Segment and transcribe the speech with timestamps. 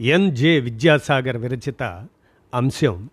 [0.00, 1.82] NJ Vidyasagar విరచిత
[2.54, 3.10] అంశం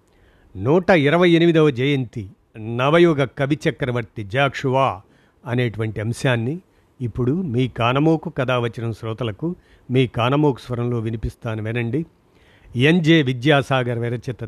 [0.58, 5.02] నూట ఇరవై ఎనిమిదవ జయంతి నవయుగ కవి చక్రవర్తి జాక్షువా
[5.46, 6.60] అనేటువంటి అంశాన్ని
[7.02, 9.56] ఇప్పుడు మీ కానమోకు కథ వచ్చిన శ్రోతలకు
[9.92, 12.06] మీ కానమోకు స్వరంలో వినిపిస్తాను వినండి.
[12.76, 14.44] ఎన్జే విద్యాసాగర్ విరచిత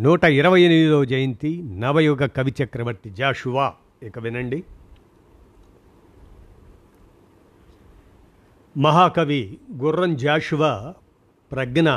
[0.00, 4.64] నూట ఇరవై ఎనిమిదవ జయంతి నవయుగ కవి చక్రవర్తి జాషువా ఇక వినండి.
[8.76, 10.94] మహాకవి గుర్రం జాషువా
[11.52, 11.90] ప్రజ్ఞ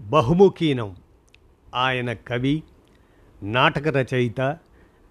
[0.00, 0.96] బహుముఖీనం.
[1.74, 2.62] ఆయన కవి
[3.42, 4.58] నాటక రచయిత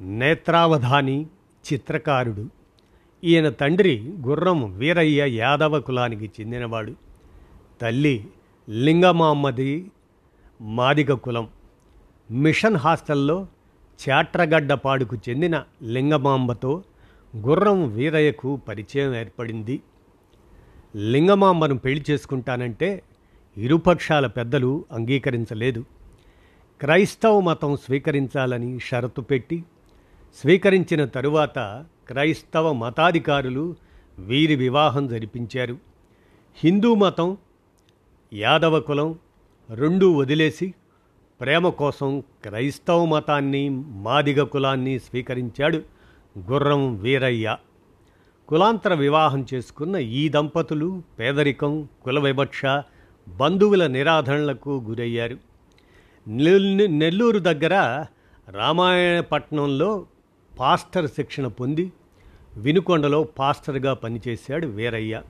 [0.01, 1.25] నేత్రావధాని
[1.73, 2.49] చిత్రకారుడు.
[3.23, 6.93] ఈయన తండ్రి గుర్రం వీరయ్య యాదవ కులానికి చెందినవాడు.
[7.81, 8.27] తల్లి
[8.69, 9.91] లింగమామ్మది
[10.61, 11.47] మాదిగ కులం.
[12.31, 13.47] మిషన్ హాస్టల్లో
[14.09, 16.83] చాట్రగడ్డపాడుకు చెందిన లింగమాంబతో
[17.37, 19.81] గుర్రం వీరయ్యకు పరిచయం ఏర్పడింది.
[20.95, 23.03] లింగమాంబను పెళ్ళి చేసుకుంటానంటే
[23.57, 25.85] ఇరుపక్షాల పెద్దలు అంగీకరించలేదు.
[26.81, 29.63] క్రైస్తవ మతం స్వీకరించాలని షరతు పెట్టి
[30.41, 33.75] స్వీకరించిన తరువాత క్రైస్తవ మతాధికారులు
[34.19, 35.77] వీరి వివాహం జరిపించారు.
[36.55, 37.37] హిందూ మతం
[38.33, 39.19] యాదవ కులం
[39.69, 40.73] రెండూ వదిలేసి
[41.41, 45.81] ప్రేమ కోసం క్రైస్తవ మతాన్ని మాదిగ కులాన్ని స్వీకరించాడు
[46.39, 47.57] గుర్రం వీరయ్య.
[48.47, 52.65] కులాంతర వివాహం చేసుకున్న ఈ దంపతులు పేదరికం కుల వివక్ష
[53.27, 55.37] బంధువుల నిరాధరణలకు గురయ్యారు.
[56.27, 58.05] నెల్- నెల్లూరు దగ్గర
[58.49, 60.05] రామాయణపట్నంలో
[60.59, 61.91] పాస్టర్ శిక్షణ పొంది
[62.57, 65.21] వినుకొండలో పాస్టర్గా పనిచేశాడు వీరయ్య.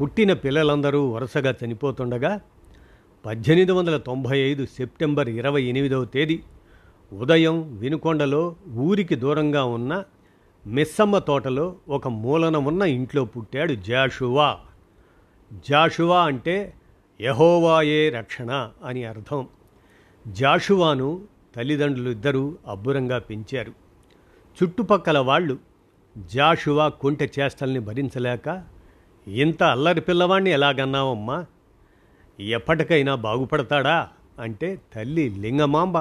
[0.00, 2.40] పుట్టిన పిల్లలందరూ వరుసగా చనిపోతుండగా
[3.26, 6.42] పద్దెనిమిది వందల తొంభై ఐదు సెప్టెంబర్ ఇరవై ఎనిమిదవ తేదీ
[7.12, 10.04] ఉదయం వినుకొండలో ఊరికి దూరంగా ఉన్న
[10.66, 14.58] మిస్సమ్మ తోటలో ఒక మూలన ఉన్న ఇంట్లో పుట్టాడు జాషువా.
[15.70, 16.74] జాషువా అంటే
[17.22, 19.48] యహోవాయే రక్షణ అని అర్థం.
[20.28, 21.22] జాషువాను
[21.56, 23.72] తల్లిదండ్రులు ఇద్దరూ అబ్బురంగా పెంచారు.
[24.62, 25.58] చుట్టుపక్కల వాళ్ళు
[26.18, 28.64] జాషువా కుంట చేష్టల్ని భరించలేక
[29.26, 31.44] ఇంత అల్లరి పిల్లవాణ్ణి ఎలాగన్నావమ్మా?
[32.40, 34.08] ఎప్పటికైనా బాగుపడతాడా?
[34.40, 35.98] అంటే తల్లి లింగమాంబ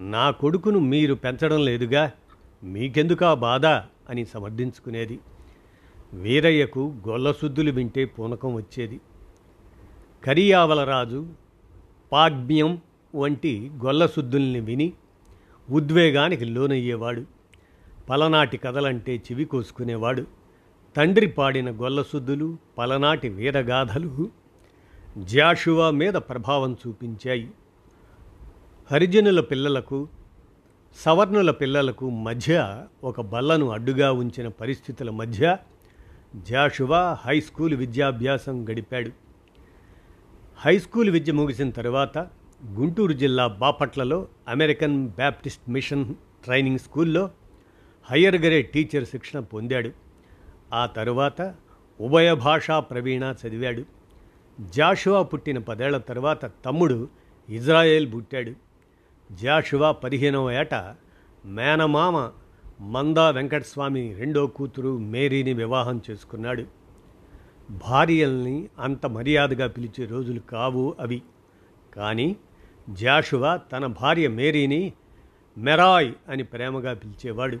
[0.00, 2.10] నా కొడుకును మీరు పెంచడం లేదుగా
[2.64, 3.66] మీకెందుకా బాధ?
[4.10, 5.18] అని సమర్థించుకునేది.
[6.12, 9.00] వీరయ్యకు గొల్లశుద్ధులు వింటే పూనకం వచ్చేది.
[10.24, 11.26] కరియావలరాజు
[12.12, 12.78] పాగ్మ్యం
[13.14, 14.92] వంటి గొల్లశుద్ధుల్ని విని
[15.70, 17.24] ఉద్వేగానికి లోనయ్యేవాడు.
[18.10, 20.26] పలనాటి కథలంటే చెవి కోసుకునేవాడు.
[20.96, 24.30] తండ్రి పాడిన గొల్లశుద్ధులు పలనాటి వీరగాథలు
[25.18, 27.50] జాషువా మీద ప్రభావం చూపించాయి.
[28.90, 30.08] హరిజనుల పిల్లలకు
[30.96, 35.56] సవర్ణుల పిల్లలకు మధ్య ఒక బల్లను అడ్డుగా ఉంచిన పరిస్థితుల మధ్య
[36.36, 39.23] జాషువా హై స్కూల్ విద్యాభ్యాసం గడిపాడు.
[40.56, 42.18] హై స్కూల్ విద్య ముగిసిన తర్వాత
[42.72, 47.30] గుంటూరు జిల్లా బాపట్లలో అమెరికన్ బ్యాప్టిస్ట్ మిషన్ ట్రైనింగ్ స్కూల్లో
[48.10, 49.90] హయ్యర్ గ్రేడ్ టీచర్ శిక్షణ పొందాడు.
[50.72, 51.54] ఆ తరువాత
[52.00, 53.84] ఉభయ భాషా ప్రవీణ చదివాడు.
[54.60, 57.08] జాషువా పుట్టిన పదేళ్ళ తర్వాత తమ్ముడు
[57.48, 58.52] ఇజ్రాయేల్ పుట్టాడు.
[59.32, 60.94] జాషువా పదిహేనవ ఏట
[61.44, 62.30] మేనమామ
[62.80, 66.83] మందా వెంకటస్వామి రెండో కూతురు మేరీని వివాహం చేసుకున్నాడు.
[67.70, 71.22] భార్యల్ని అంత మర్యాదగా పిలిచే రోజులు కావు అవి.
[71.96, 72.36] కానీ
[72.90, 74.92] జాషువా తన భార్య మేరీని
[75.58, 77.58] మెరాయ్ అని ప్రేమగా పిలిచేవాడు.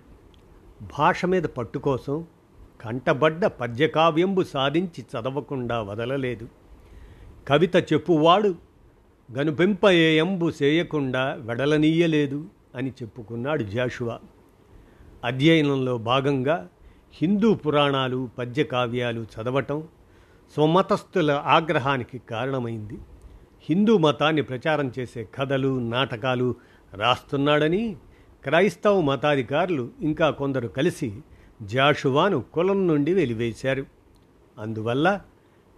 [0.98, 2.24] భాష మీద పట్టు కోసం
[2.80, 6.48] కంటబడ్డ పద్యకావ్యంబు సాధించి చదవకుండా వదలలేదు.
[7.48, 8.54] కవిత చెప్పువాడు
[9.32, 14.20] గనుపెంపయేయంబు చేయకుండా వెడలనీయలేదు అని చెప్పుకున్నాడు జాషువా.
[15.24, 16.68] అధ్యయనంలో భాగంగా
[17.16, 19.88] హిందూ పురాణాలు పద్యకావ్యాలు చదవటం
[20.54, 22.98] స్వమతస్థుల ఆగ్రహానికి కారణమైంది.
[23.62, 26.54] హిందూ మతాన్ని ప్రచారం చేసే కథలు నాటకాలు
[26.94, 27.96] రాస్తున్నాడని
[28.44, 31.20] క్రైస్తవ మతాధికారులు ఇంకా కొందరు కలిసి
[31.62, 33.86] జాషువాను కులం నుండి వెలివేశారు.
[34.58, 35.20] అందువల్ల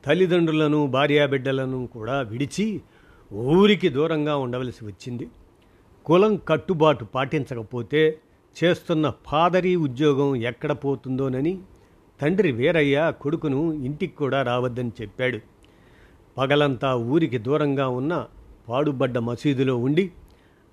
[0.05, 2.83] తల్లిదండ్రులను భార్యాబిడ్డలను కూడా విడిచి
[3.33, 5.29] ఊరికి దూరంగా ఉండవలసి వచ్చింది.
[6.05, 8.19] కులం కట్టుబాటు పాటించకపోతే
[8.65, 11.61] చేస్తున్న ఫాదరీ ఉద్యోగం ఎక్కడ పోతుందోనని
[12.21, 15.41] తండ్రి వీరయ్య కొడుకును ఇంటికి కూడా రావద్దని చెప్పాడు.
[16.39, 18.27] పగలంతా ఊరికి దూరంగా ఉన్న
[18.69, 20.13] పాడుబడ్డ మసీదులో ఉండి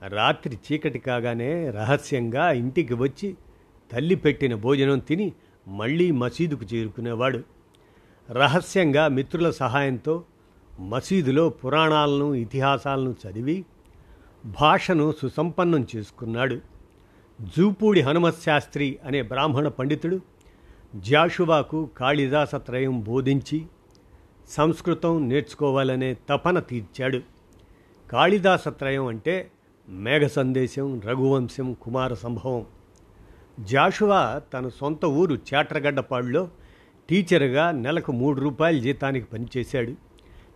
[0.08, 3.36] రాత్రి చీకటి కాగానే రహస్యంగా ఇంటికి వచ్చి
[3.92, 5.34] తల్లి పెట్టిన భోజనం తిని
[5.68, 7.44] మళ్ళీ మసీదుకు చేరుకునేవాడు.
[8.30, 10.24] రహస్యంగా మిత్రుల సహాయంతో
[10.80, 13.66] మసీదులో పురాణాలను ఇతిహాసాలను చదివి
[14.46, 16.73] భాషను సుసంపన్నం చేసుకున్నాడు.
[17.42, 20.22] జూపూడి హనుమశాస్త్రి అనే బ్రాహ్మణ పండితుడు
[20.96, 23.66] జాషువాకు కాళిదాసత్రయం బోధించి
[24.50, 27.20] సంస్కృతం నేర్చుకోవాలనే తపన తీర్చాడు.
[28.12, 29.52] కాళిదాసత్రయం అంటే
[29.90, 32.66] మేఘ సందేశం రఘువంశం కుమార సంభవం.
[33.60, 36.50] జాషువా తన సొంత ఊరు చేట్రగడ్డపాడులో
[37.10, 39.96] టీచర్గా నెలకు మూడు రూపాయల జీతానికి పనిచేశాడు.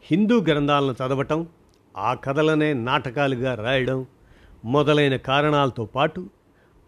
[0.03, 1.47] హిందూ గ్రంథాలను చదవటం
[1.97, 4.05] ఆ కథలనే నాటకాలుగా రాయడం
[4.65, 6.29] మొదలైన కారణాలతో పాటు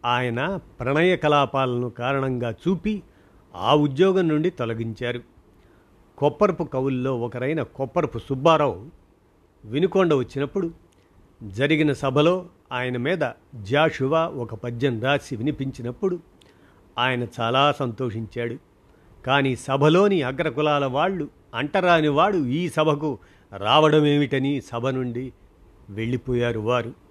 [0.06, 3.04] ఆయన ప్రణయ కలాపాలను కారణంగా చూపి
[3.56, 5.22] ఆ ఉద్యోగం నుండి తొలగించారు.
[6.18, 8.86] కొప్పరపు కవుల్లో ఒకరైన కొప్పరపు సుబ్బారావు
[9.66, 10.72] వినుకొండ వచ్చినప్పుడు
[11.44, 16.20] జరిగిన సభలో ఆయన మీద జాషువా ఒక పద్యం రాసి వినిపించినప్పుడు
[16.98, 18.56] ఆయన చాలా సంతోషించాడు.
[19.26, 23.18] కానీ సభలోని అగ్రకులాల వాళ్ళు అంటరాని వాడు ఈ సభకు
[23.58, 25.34] రావడమేమిటని సభ నుండి
[25.90, 27.09] వెళ్ళిపోయారు వారు.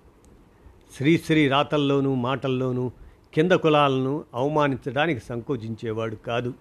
[0.96, 2.90] శ్రీశ్రీ రాతల్లోనూ మాటల్లోనూ
[3.34, 6.54] కింద కులాలను అవమానించడానికి సంకోచించేవాడు కాదు.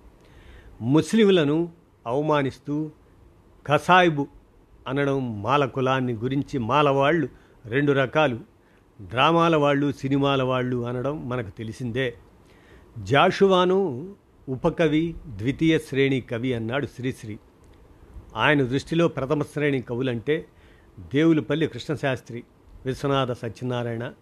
[0.82, 1.72] ముస్లింలను
[2.08, 2.92] అవమానిస్తూ
[3.68, 4.28] కసాయిబు
[4.88, 7.30] అనడం మాల కులాన్ని గురించి మాలవాళ్ళు
[7.66, 8.40] రెండు రకాలు.
[9.02, 12.14] డ్రామాల వాళ్ళు సినిమాల వాళ్ళు అనడం మనకు తెలిసిందే.
[13.00, 14.10] జాషువాను
[14.50, 17.38] ఉపకవి ద్వితీయ శ్రేణి కవి అన్నాడు శ్రీశ్రీ
[18.36, 20.46] ఆయన దృష్టిలో ప్రథమ శ్రేణి కవులంటే
[21.14, 22.44] దేవులపల్లి కృష్ణశాస్త్రి.
[22.88, 24.14] విశ్వనాథ సత్యనారాయణ.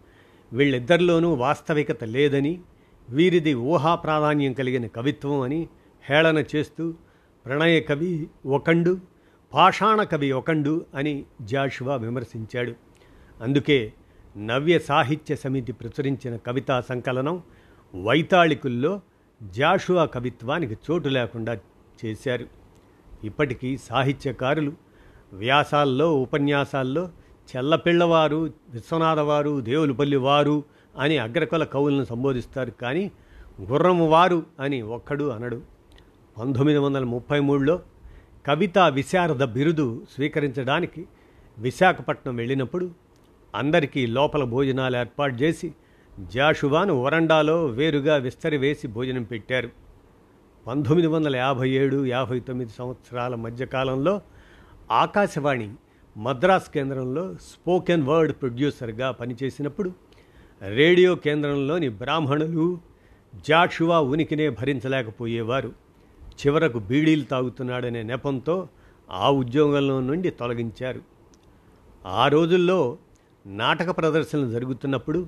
[0.52, 2.60] వీళ్ళిద్దరిలోనూ వాస్తవికత లేదని
[3.08, 5.68] వీరిది ఊహా ప్రాధాన్యం కలిగిన కవిత్వం అని
[6.08, 6.94] హేళన చేస్తూ
[7.46, 9.00] ప్రణయ కవి ఒకండు
[9.54, 12.72] పాషాణ కవి ఒకండు అని జాషువా విమర్శించాడు.
[13.40, 13.92] అందుకే
[14.36, 17.42] నవ్య సాహిత్య సమితి ప్రచురించిన కవితా సంకలనం
[18.04, 19.00] వైతాళికుల్లో
[19.42, 21.58] జాషువా కవిత్వానికి చోటు లేకుండా
[22.04, 22.46] చేశారు.
[23.24, 24.72] ఇప్పటికీ సాహిత్యకారులు
[25.32, 27.10] వ్యాసాల్లో ఉపన్యాసాల్లో
[27.48, 30.64] చెల్లపిళ్ళవారు విశ్వనాథవారు దేవులపల్లి వారు
[30.98, 32.70] అని అగ్రకుల కవులను సంబోధిస్తారు.
[32.70, 33.10] కానీ
[33.60, 35.60] గుర్రము వారు అని ఒక్కడు అనడు.
[36.38, 37.82] పంతొమ్మిది వందల ముప్పై మూడులో
[38.46, 41.06] కవితా విశారద బిరుదు స్వీకరించడానికి
[41.58, 42.90] విశాఖపట్నం వెళ్ళినప్పుడు
[43.54, 45.74] అందరికీ లోపల భోజనాలు ఏర్పాటు చేసి
[46.18, 49.70] జాషువాను వరండాలో వేరుగా విస్తరి వేసి భోజనం పెట్టారు.
[50.66, 54.20] పంతొమ్మిది వందల యాభై ఏడు యాభై తొమ్మిది సంవత్సరాల మధ్యకాలంలో
[54.90, 55.70] ఆకాశవాణి
[56.16, 59.92] మద్రాస్ కేంద్రంలో స్పోకెన్ వర్డ్ ప్రొడ్యూసర్గా పనిచేసినప్పుడు
[60.74, 62.78] రేడియో కేంద్రంలోని బ్రాహ్మణులు
[63.48, 65.72] జాషువా ఉనికినే భరించలేకపోయేవారు.
[66.22, 68.68] చివరకు బీడీలు తాగుతున్నాడనే నెపంతో
[69.10, 71.00] ఆ ఉద్యోగంలో నుండి తొలగించారు.
[72.06, 72.98] ఆ రోజుల్లో
[73.46, 75.26] నాటక ప్రదర్శనలు జరుగుతున్నప్పుడు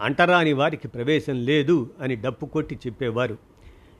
[0.00, 3.38] అంటరాని వారికి ప్రవేశం లేదు అని డప్పు కొట్టి చెప్పేవారు.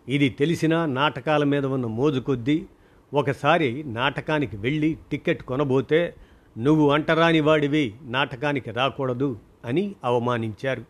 [0.08, 2.66] ఇది తెలిసిన నాటకాల మీద ఉన్న మోజు కొద్దీ
[3.14, 6.14] ఒకసారి నాటకానికి వెళ్ళి టికెట్ కొనబోతే
[6.58, 10.84] నువ్వు అంటరాని వాడివి నాటకానికి రాకూడదు అని అవమానించారు.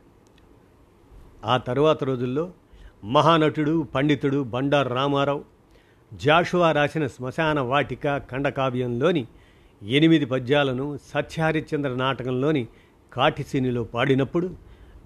[1.44, 2.50] ఆ తరువాత రోజుల్లో
[3.05, 5.44] మహానటుడు పండితుడు బండారు రామారావు
[6.14, 9.26] జాషువా రాసిన శ్మశాన వాటిక ఖండకావ్యంలోని
[9.82, 12.69] ఎనిమిది పద్యాలను సత్యహరిశ్చంద్ర నాటకంలోని
[13.12, 14.50] కాటిసీనిలో పాడినప్పుడు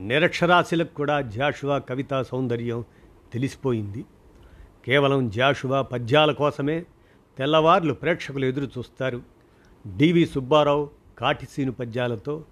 [0.00, 2.84] నిరక్షరాశులకు కూడా జాషువా కవితా సౌందర్యం
[3.32, 4.04] తెలిసిపోయింది.
[4.86, 6.84] కేవలం జాషువా పద్యాల కోసమే
[7.38, 9.31] తెల్లవార్లు ప్రేక్షకులు ఎదురు చూస్తారు
[9.86, 12.44] డివి సుబ్బారావు కాటిసీను పద్యాలతో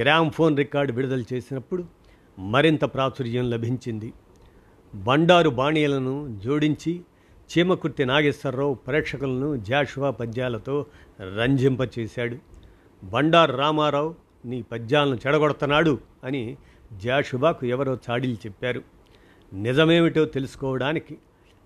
[0.00, 1.84] గ్రామ్ ఫోన్ రికార్డు విడుదల చేసినప్పుడు
[2.38, 4.12] మరింత ప్రాచుర్యం లభించింది.
[4.94, 7.00] బండారు బాణీలను జోడించి
[7.48, 10.86] చీమకుర్తి నాగేశ్వరరావు ప్రేక్షకులను జాషువా పద్యాలతో
[11.38, 12.36] రంజింపచేశాడు.
[13.04, 16.56] బండారు రామారావు నీ పద్యాలను చెడగొడుతున్నాడు అని
[16.92, 18.82] జాషువాకు ఎవరో చాడీలు చెప్పారు.
[19.52, 21.18] నిజమేమిటో తెలుసుకోవడానికి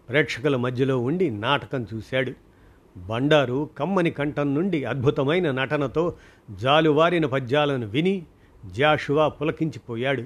[0.09, 2.52] ప్రేక్షకుల మధ్యలో ఉండి నాటకం చూశాడు.
[2.97, 6.15] బండారు కమ్మని కంఠం నుండి అద్భుతమైన నటనతో
[6.51, 8.27] జాలువారిన పద్యాలను విని
[8.67, 10.25] జాషువా పులకించిపోయాడు.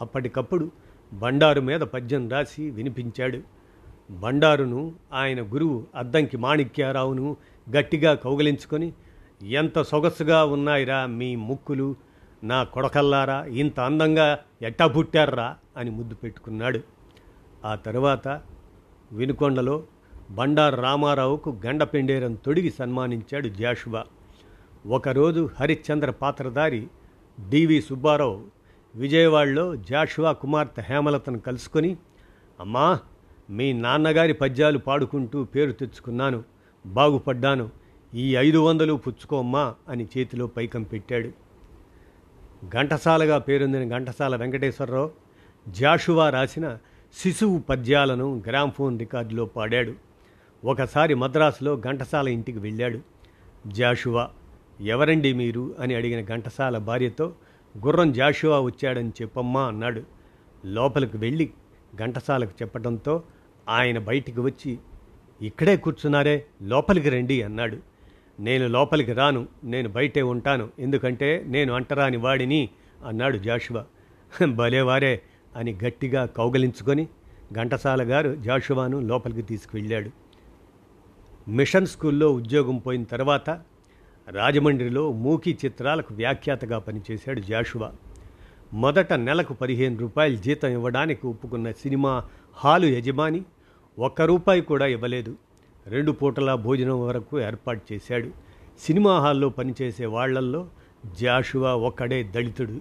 [0.00, 0.70] అప్పటికప్పుడు
[1.12, 3.38] బండారు మీద పద్యం రాసి వినిపించాడు.
[4.10, 7.36] బండారును ఆయన గురువు అద్దంకి మాణిక్యారావును
[7.70, 8.92] గట్టిగా కౌగలించుకొని
[9.42, 11.96] ఎంత సొగసుగా ఉన్నాయిరా మీ ముక్కులు
[12.44, 16.80] నా కొడకల్లారా ఇంత అందంగా ఎట్టా పుట్టారా అని ముద్దు పెట్టుకున్నాడు.
[17.64, 18.40] ఆ తరువాత
[19.12, 19.82] వినుకొండలో
[20.32, 24.04] బండారు రామారావుకు గండపెండేరం తొడిగి సన్మానించాడు జాషువా.
[24.86, 26.86] ఒకరోజు హరిశ్చంద్ర పాత్రధారి
[27.48, 28.40] డివి సుబ్బారావు
[28.94, 31.96] విజయవాడలో జాషువా కుమార్తె హేమలతను కలుసుకొని
[32.60, 33.00] అమ్మా
[33.50, 36.44] మీ నాన్నగారి పద్యాలు పాడుకుంటూ పేరు తెచ్చుకున్నాను
[36.86, 37.70] బాగుపడ్డాను
[38.14, 41.30] ఈ ఐదు వందలు పుచ్చుకోమ్మా అని చేతిలో పైకం పెట్టాడు.
[42.68, 45.10] ఘంటసాలగా పేరొందిన ఘంటసాల వెంకటేశ్వరరావు
[45.68, 46.78] జాషువా రాసిన
[47.18, 50.11] శిశువు పద్యాలను గ్రామ్ఫోన్ రికార్డులో పాడాడు.
[50.64, 52.98] ఒకసారి మద్రాసులో ఘంటసాల ఇంటికి వెళ్ళాడు.
[53.66, 54.30] జాషువా
[54.80, 55.74] ఎవరండి మీరు?
[55.78, 57.32] అని అడిగిన ఘంటసాల భార్యతో
[57.86, 60.02] గుర్రం జాషువా వచ్చాడని చెప్పమ్మా అన్నాడు.
[60.64, 61.50] లోపలికి వెళ్ళి
[61.96, 63.22] ఘంటసాలకు చెప్పడంతో
[63.68, 64.78] ఆయన బయటికి వచ్చి
[65.42, 67.78] ఇక్కడే కూర్చున్నారే లోపలికి రండి అన్నాడు.
[68.40, 72.68] నేను లోపలికి రాను నేను బయటే ఉంటాను ఎందుకంటే నేను అంటరాని వాడిని
[73.06, 73.84] అన్నాడు జాషువా.
[74.54, 75.22] భలేవారే
[75.56, 77.08] అని గట్టిగా కౌగలించుకొని
[77.52, 80.21] ఘంటసాల గారు జాషువాను లోపలికి తీసుకువెళ్ళాడు.
[81.48, 83.50] మిషన్ స్కూల్లో ఉద్యోగం పోయిన తర్వాత
[84.30, 87.92] రాజమండ్రిలో మూకీ చిత్రాలకు వ్యాఖ్యాతగా పనిచేశాడు జాషువా.
[88.72, 92.24] మొదట నెలకు పదిహేను రూపాయలు జీతం ఇవ్వడానికి ఒప్పుకున్న సినిమా
[92.56, 93.42] హాలు యజమాని
[93.98, 95.36] ఒక్క రూపాయి కూడా ఇవ్వలేదు.
[95.86, 98.30] రెండు పూటల భోజనం వరకు ఏర్పాటు చేశాడు.
[98.80, 100.68] సినిమా హాల్లో పనిచేసే వాళ్ళల్లో
[101.20, 102.80] జాషువా ఒక్కడే దళితుడు.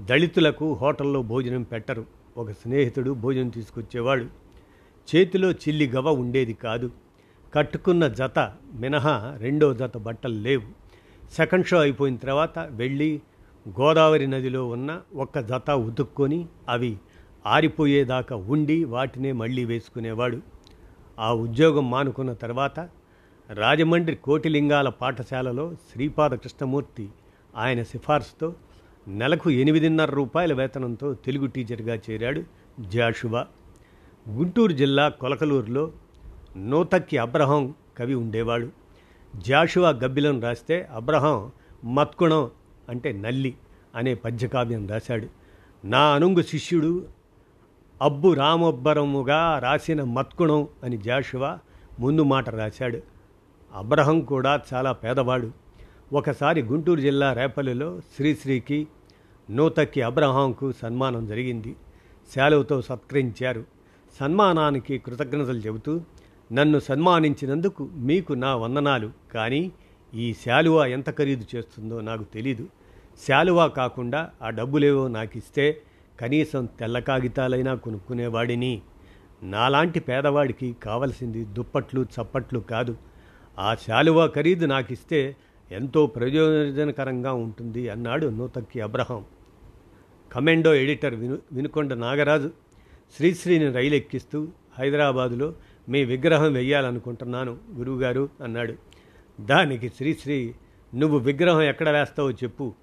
[0.00, 2.04] దళితులకు హోటల్లో భోజనం పెట్టరు.
[2.36, 4.24] ఒక స్నేహితుడు భోజనం తీసుకొచ్చేవాడు.
[5.16, 6.90] చేతిలో చిల్లి గవ ఉండేది కాదు.
[7.54, 10.68] కట్టుకున్న జత మినహా రెండో జత బట్టలు లేవు.
[11.32, 13.20] సెకండ్ షో అయిపోయిన తర్వాత వెళ్ళి
[13.80, 16.96] గోదావరి నదిలో ఉన్న ఒక్క జత ఉతుక్కొని అవి
[17.46, 20.40] ఆరిపోయేదాకా ఉండి వాటినే మళ్ళీ వేసుకునేవాడు.
[21.18, 22.88] ఆ ఉద్యోగం మానుకున్న తర్వాత
[23.50, 27.08] రాజమండ్రి కోటిలింగాల పాఠశాలలో శ్రీపాద కృష్ణమూర్తి
[27.56, 28.54] ఆయన సిఫార్సుతో
[29.08, 32.42] నెలకు ఎనిమిదిన్నర రూపాయల వేతనంతో తెలుగు టీచర్గా చేరాడు
[32.80, 33.46] జాషువా.
[34.30, 35.92] గుంటూరు జిల్లా కొలకలూరులో
[36.56, 38.68] నూతక్కి అబ్రహం కవి ఉండేవాడు.
[39.36, 41.52] జాషువా గబ్బిలను రాస్తే అబ్రహం
[41.84, 42.50] మత్కుణం
[42.88, 43.54] అంటే నల్లి
[43.96, 45.28] అనే పద్యకావ్యం రాశాడు.
[45.84, 47.06] నా అనుంగు శిష్యుడు
[48.02, 51.58] అబ్బు రామబ్బరముగా రాసిన మత్కుణం అని జాషువా
[52.00, 52.98] ముందు మాట రాశాడు.
[53.74, 55.50] అబ్రహం కూడా చాలా పేదవాడు.
[56.12, 58.86] ఒకసారి గుంటూరు జిల్లా రేపల్లిలో శ్రీశ్రీకి
[59.50, 61.76] నూతక్కి అబ్రహాంకు సన్మానం జరిగింది.
[62.34, 63.64] శాలువతో సత్కరించారు.
[64.20, 66.00] సన్మానానికి కృతజ్ఞతలు చెబుతూ
[66.52, 69.10] నన్ను సన్మానించినందుకు మీకు నా వందనాలు.
[69.34, 69.72] కానీ
[70.14, 72.68] ఈ శాలువా ఎంత ఖరీదు చేస్తుందో నాకు తెలీదు.
[73.28, 75.82] శాలువా కాకుండా ఆ డబ్బులేవో నాకు ఇస్తే
[76.20, 78.82] కనీసం తెల్ల కాగితాలైనా కొనుక్కునేవాడిని.
[79.42, 82.96] నాలాంటి పేదవాడికి కావలసింది దుప్పట్లు చప్పట్లు కాదు.
[83.58, 85.36] ఆ శాలువా ఖరీదు నాకు ఇస్తే
[85.72, 89.24] ఎంతో ప్రయోజనకరంగా ఉంటుంది అన్నాడు నూతక్కి అబ్రహం.
[90.32, 92.50] కమెండో ఎడిటర్ విను వినుకొండ నాగరాజు
[93.16, 95.54] శ్రీశ్రీని రైలు ఎక్కిస్తూ హైదరాబాదులో
[95.88, 98.74] మీ విగ్రహం వెయ్యాలనుకుంటున్నాను గురువుగారు అన్నాడు.
[99.40, 100.54] దానికి శ్రీశ్రీ
[100.94, 102.74] నువ్వు విగ్రహం ఎక్కడ వేస్తావో చెప్పు.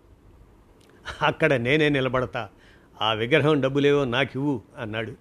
[1.22, 2.50] అక్కడ నేనే నిలబడతా.
[3.02, 5.12] ఆ విగ్రహం డబ్బులేవో నాకివ్వు అన్నాడు.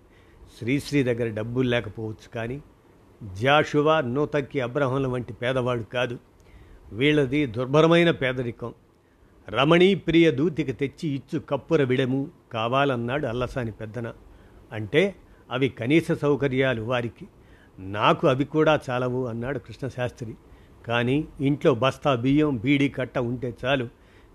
[0.59, 2.63] శ్రీశ్రీ దగ్గర డబ్బులు లేకపోవచ్చు కానీ
[3.35, 6.19] జాషువా నూతక్కి అబ్రహంల వంటి పేదవాడు కాదు.
[6.93, 8.75] వీళ్ళది దుర్భరమైన పేదరికం.
[9.49, 14.13] రమణీ ప్రియ దూతికి తెచ్చి ఇచ్చు కప్పుర విడము కావాలన్నాడు అల్లసాని పెద్దన.
[14.73, 15.15] అంటే
[15.51, 17.29] అవి కనీస సౌకర్యాలు వారికి.
[17.79, 20.35] నాకు అవి కూడా చాలవు అన్నాడు కృష్ణశాస్త్రి.
[20.87, 23.89] కానీ ఇంట్లో బస్తా బియ్యం బీడీ కట్ట ఉంటే చాలు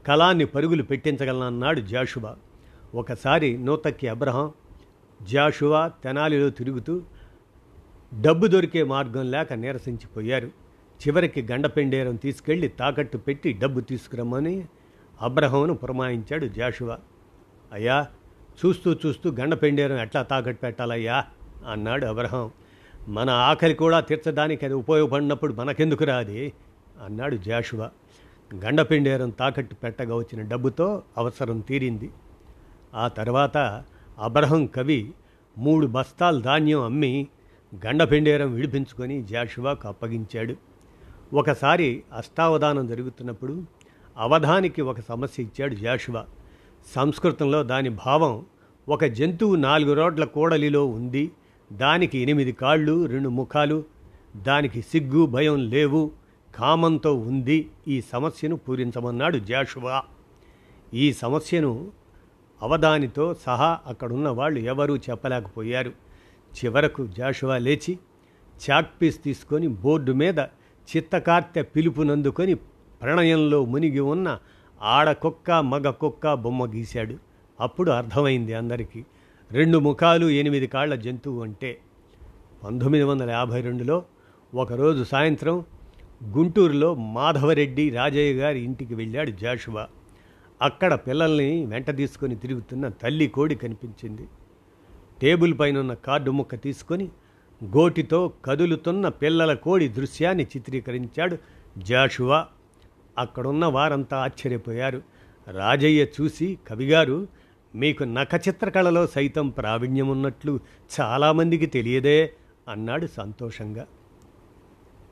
[0.07, 2.35] కళాన్ని పరుగులు పెట్టించగలనన్నాడు జాషువా.
[2.95, 4.51] ఒకసారి నూతక్కి అబ్రహం
[5.21, 7.01] జాషువా తెనాలిలో తిరుగుతూ
[8.21, 10.47] డబ్బు దొరికే మార్గం లేక నీరసించిపోయారు.
[11.07, 14.65] చివరికి గండపెండేరం తీసుకెళ్ళి తాకట్టు పెట్టి డబ్బు తీసుకురమ్మని
[15.21, 16.99] అబ్రహంను పురమాయించాడు జాషువా.
[17.73, 18.07] అయ్యా
[18.65, 21.25] చూస్తూ చూస్తూ గండపెండేరం ఎట్లా తాకట్టు పెట్టాలయ్యా?
[21.71, 22.51] అన్నాడు అబ్రహం.
[23.07, 26.53] మన ఆకలి కూడా తీర్చడానికి అది ఉపయోగపడినప్పుడు మనకెందుకు రాది
[27.05, 27.89] అన్నాడు జాషువా.
[28.55, 32.09] గండపిండేరం తాకట్టు పెట్టగా వచ్చిన డబ్బుతో అవసరం తీరింది.
[32.95, 33.83] ఆ తర్వాత
[34.19, 35.11] అబ్రహం కవి
[35.57, 37.27] మూడు బస్తాల ధాన్యం అమ్మి
[37.85, 40.55] గండపిండేరం విడిపించుకొని జాషువాకు అప్పగించాడు.
[41.33, 43.63] ఒకసారి అష్టావధానం జరుగుతున్నప్పుడు
[44.17, 46.25] అవధానికి ఒక సమస్య ఇచ్చాడు జాషువా.
[46.95, 48.45] సంస్కృతంలో దాని భావం
[48.89, 51.31] ఒక జంతువు నాలుగు రోడ్ల కూడలిలో ఉంది.
[51.73, 53.83] దానికి ఎనిమిది కాళ్ళు రెండు ముఖాలు.
[54.37, 56.11] దానికి సిగ్గు భయం లేవు.
[56.55, 57.69] కామంతో ఉంది.
[57.87, 60.03] ఈ సమస్యను పూరించమన్నాడు జాషువా.
[60.93, 61.91] ఈ సమస్యను
[62.61, 65.89] అవధానితో సహా అక్కడున్న వాళ్ళు ఎవరూ చెప్పలేకపోయారు.
[66.53, 67.99] చివరకు జాషువా లేచి
[68.69, 70.39] చాక్పీస్ తీసుకొని బోర్డు మీద
[70.95, 72.53] చిత్తకార్తె పిలుపునందుకొని
[73.01, 74.39] ప్రణయంలో మునిగి ఉన్న
[74.81, 77.15] ఆడకొక్క మగ కుక్క బొమ్మ గీశాడు.
[77.59, 79.05] అప్పుడు అర్థమైంది అందరికీ.
[79.53, 81.77] రెండు ముఖాలు ఎనిమిది కాళ్ళ జంతువు అంటే
[82.63, 84.05] పంతొమ్మిది వందల యాభై రెండులో
[84.55, 85.65] ఒకరోజు సాయంత్రం
[86.23, 89.87] గుంటూరులో మాధవరెడ్డి రాజయ్య గారి ఇంటికి వెళ్ళాడు జాషువా.
[90.61, 94.27] అక్కడ పిల్లల్ని వెంట తీసుకొని తిరుగుతున్న తల్లి కోడి కనిపించింది.
[95.21, 97.09] టేబుల్ పైన ఉన్న కార్డు ముక్క తీసుకొని
[97.63, 101.37] గోటితో కదులుతున్న పిల్లల కోడి దృశ్యాన్ని చిత్రీకరించాడు
[101.77, 102.47] జాషువా.
[103.17, 105.01] అక్కడున్న వారంతా ఆశ్చర్యపోయారు.
[105.51, 107.42] రాజయ్య చూసి కవిగారు
[107.75, 110.59] మీకు నఖచిత్రకళలో సైతం ప్రావీణ్యం ఉన్నట్లు
[111.01, 112.33] చాలామందికి తెలియదే
[112.69, 113.87] అన్నాడు సంతోషంగా.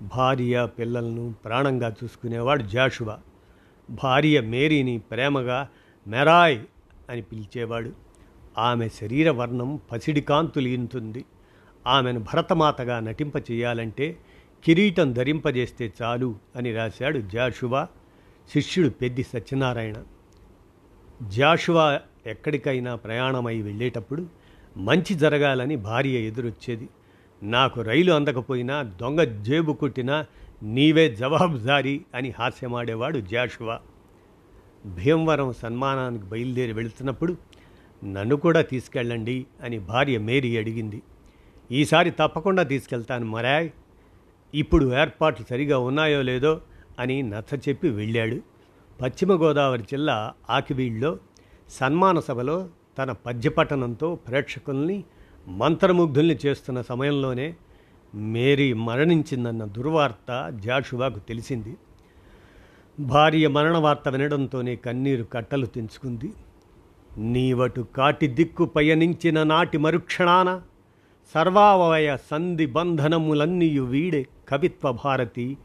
[0.02, 3.20] భార్య పిల్లలను ప్రాణంగా చూసుకునేవాడు జాషువా.
[3.90, 5.68] భార్య మేరీని ప్రేమగా
[6.08, 6.60] మెరాయ్
[7.10, 7.92] అని పిలిచేవాడు.
[8.58, 11.26] ఆమె శరీర వర్ణం పసిడి కాంతులీంతుంది
[11.88, 14.18] ఆమెను భరతమాతగా నటింప చేయాలంటే
[14.64, 17.88] కిరీటం ధరింపజేస్తే చాలు అని రాశాడు జాషువా.
[18.54, 19.96] శిష్యుడు పెద్ది సత్యనారాయణ.
[21.28, 24.28] జాషువా ఎక్కడికైనా ప్రయాణమై వెళ్ళేటప్పుడు
[24.78, 26.90] మంచి జరగాలని భార్య ఎదురొచ్చేది.
[27.44, 30.26] నాకు రైలు అందకపోయినా దొంగ జేబు కుట్టినా
[30.64, 33.80] నీవే జవాబుదారీ అని హాస్యమాడేవాడు జాషువా.
[34.86, 37.38] భీమవరం సన్మానానికి బయలుదేరి వెళుతున్నప్పుడు
[38.04, 41.02] నన్ను కూడా తీసుకెళ్ళండి అని భార్య మేరీ అడిగింది.
[41.72, 43.70] ఈసారి తప్పకుండా తీసుకెళ్తాను మరాయ్.
[44.54, 46.62] ఇప్పుడు ఏర్పాట్లు సరిగా ఉన్నాయో లేదో
[47.00, 48.42] అని నచ్చ చెప్పి వెళ్ళాడు.
[49.02, 51.18] పశ్చిమ గోదావరి జిల్లా ఆకివీళ్ళలో
[51.72, 55.04] సన్మాన సభలో తన పద్యపఠనంతో ప్రేక్షకుల్ని
[55.48, 57.56] మంత్రముగ్ధుల్ని చేస్తున్న సమయంలోనే
[58.16, 61.78] మేరీ మరణించిందన్న దుర్వార్త జాషువాకు తెలిసింది.
[63.00, 66.34] భార్య మరణ వార్త వినడంతోనే కన్నీరు కట్టలు తెంచుకుంది.
[67.18, 70.62] నీవటు కాటి దిక్కు పయనించిన నాటి మరుక్షణాన
[71.34, 75.58] సర్వావయ సంధి బంధనములన్నీయు వీడే కవిత్వ భారతి.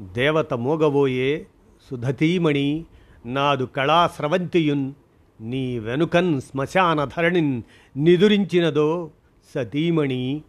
[0.00, 1.46] దేవత మోగబోయే
[1.90, 2.84] సుధతీమణి
[3.26, 4.92] నాదు కళాస్రవంతియున్
[5.40, 7.62] నీ వెనుకన్ శ్మశాన ధరణిన్
[7.96, 9.10] నిదురించినదో
[9.54, 10.42] సతీమణి.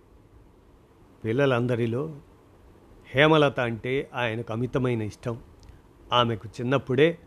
[1.25, 2.15] పిల్లలందరిలో
[3.15, 5.39] హేమలత అంటే ఆయనకు అమితమైన ఇష్టం.
[6.13, 7.17] ఆమెకు చిన్నప్పుడే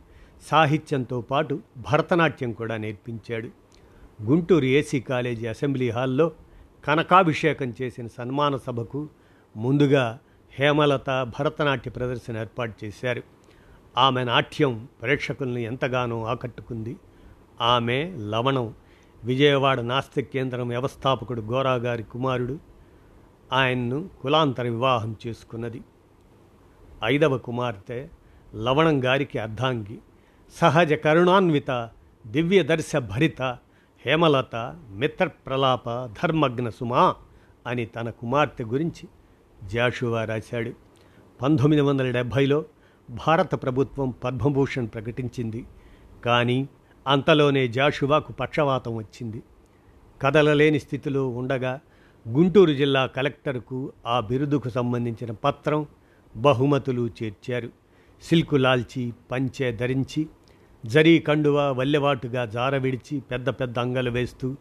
[0.43, 3.49] సాహిత్యంతో పాటు భరతనాట్యం కూడా నేర్పించాడు.
[4.23, 6.33] గుంటూరు ఏసీ కాలేజీ అసెంబ్లీ హాల్లో
[6.85, 9.09] కనకాభిషేకం చేసిన సన్మాన సభకు
[9.57, 10.19] ముందుగా
[10.53, 13.23] హేమలత భరతనాట్య ప్రదర్శన ఏర్పాటు చేశారు.
[13.97, 16.97] ఆమె నాట్యం ప్రేక్షకుల్ని ఎంతగానో ఆకట్టుకుంది.
[17.63, 18.75] ఆమె లవణం.
[19.25, 22.59] విజయవాడ నాస్తిక కేంద్రం వ్యవస్థాపకుడు గోరాగారి కుమారుడు.
[23.53, 25.83] ఆయన్ను కులాంతర వివాహం చేసుకున్నది.
[27.05, 28.09] ఐదవ కుమార్తె
[28.55, 29.99] లవణం గారికి అర్ధాంగి.
[30.55, 31.91] సహజ కరుణాన్విత
[32.27, 33.43] దివ్యదర్శ భరిత
[34.07, 37.15] హేమలత మిత్రప్రలాప ధర్మగ్న సుమా
[37.67, 39.09] అని తన కుమార్తె గురించి
[39.69, 40.73] జాషువా రాశాడు.
[41.43, 42.65] పంతొమ్మిది వందల డెబ్భైలో
[43.11, 45.65] భారత ప్రభుత్వం పద్మభూషణ్ ప్రకటించింది.
[46.25, 46.69] కానీ
[47.07, 49.43] అంతలోనే జాషువాకు పక్షవాతం వచ్చింది.
[50.23, 51.81] కదలలేని స్థితిలో ఉండగా
[52.29, 55.87] గుంటూరు జిల్లా కలెక్టర్కు ఆ బిరుదుకు సంబంధించిన పత్రం
[56.37, 57.71] బహుమతులు చేర్చారు.
[58.23, 60.27] సిల్కు లాల్చి పంచె ధరించి
[60.87, 64.57] జరీ కండువ వల్లెవాటుగా జార విడిచి పెద్ద పెద్ద అంగలు వేస్తూ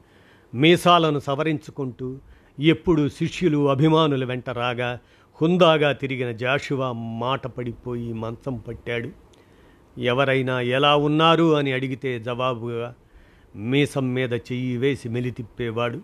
[0.54, 2.18] మీసాలను సవరించుకుంటూ
[2.60, 5.00] ఎప్పుడు శిష్యులు అభిమానుల వెంట రాగా
[5.42, 9.10] హుందాగా తిరిగిన జాషువా మాట పడిపోయి మంచం పట్టాడు.
[9.98, 12.96] ఎవరైనా ఎలా ఉన్నారు అని అడిగితే జవాబుగా
[13.56, 16.02] మీసం మీద చెయ్యి వేసి మెలితిప్పేవాడు.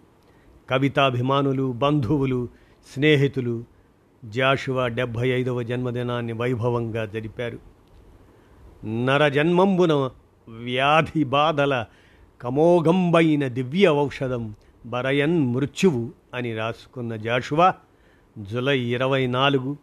[0.70, 2.50] కవితాభిమానులు బంధువులు
[2.94, 3.64] స్నేహితులు
[4.26, 7.60] జాషువా డెబ్భై ఐదవ జన్మదినాన్ని వైభవంగా జరిపారు.
[8.86, 10.10] నరజన్మంబున
[10.50, 11.86] వ్యాధి బాధల
[12.42, 14.54] కమోఘంబైన దివ్య ఔషధం
[14.86, 17.74] బరయన్ మృత్యువు అని రాసుకున్న జాషువా
[18.38, 19.78] జులై ఇరవై నాలుగు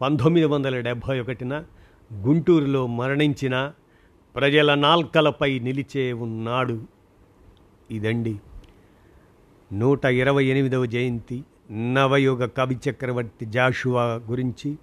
[0.00, 1.64] పంతొమ్మిది వందల డెబ్భై ఒకటిన
[2.12, 3.72] గుంటూరులో మరణించిన
[4.36, 6.82] ప్రజల నాల్కలపై నిలిచే ఉన్నాడు
[7.90, 8.40] ఇదండి
[9.72, 11.44] నూట ఇరవై ఎనిమిదవ జయంతి.
[11.72, 14.78] నవయుగ కవి చక్రవర్తి జాషువా గురించి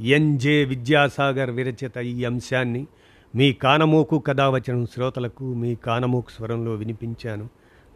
[0.00, 2.86] ఎన్జే విద్యాసాగర్ విరచిత ఈ అంశాన్ని
[3.34, 7.48] మీ కానమోకు కథావచనం శ్రోతలకు మీ కానమోకు స్వరంలో వినిపించాను.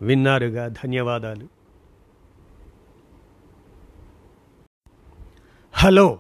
[0.03, 1.49] విన్నారుగా ధన్యవాదాలు.
[5.73, 6.19] హలో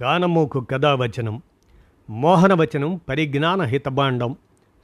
[0.00, 1.42] కానమోకు కథావచనం
[2.10, 4.36] మోహనవచనం పరిజ్ఞాన హితబాండం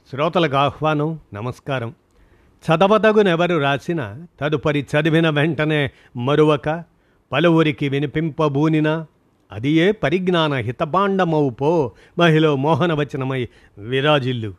[0.09, 1.95] శ్రోతలకు ఆహ్వానం నమస్కారం.
[2.65, 6.83] చదవదగునెవరు రాసిన తదుపరి చదివిన వెంటనే మరువక
[7.31, 9.05] పలువురికి వినిపింపబూనినా
[9.51, 14.53] అది ఏ పరిజ్ఞాన హితబాండమవు పో మహిళ మోహనవచనమై విరాజిల్లు.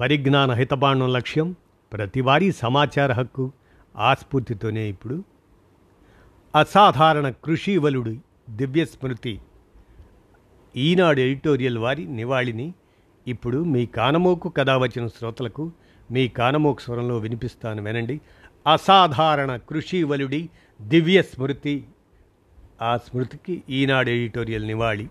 [0.00, 1.56] పరిజ్ఞాన హితబాండం లక్ష్యం
[1.92, 3.52] ప్రతివారీ సమాచార హక్కు
[3.98, 5.24] ఆస్ఫూర్తితోనే ఇప్పుడు.
[6.56, 8.16] అసాధారణ కృషివలుడు
[8.50, 9.40] దివ్యస్మృతి.
[10.76, 12.74] ఈనాడు ఎడిటోరియల్ వారి నివాళిని
[13.28, 15.72] ఇప్పుడు మీ కానమోకు కథ వచ్చిన శ్రోతలకు
[16.10, 18.20] మీ కానమోకు స్వరంలో వినిపిస్తాను వినండి.
[18.72, 20.50] అసాధారణ కృషివలుడి
[20.82, 21.84] దివ్య స్మృతి.
[22.82, 25.08] ఆ స్మృతికి ఈనాడు ఎడిటోరియల్ నివాళి.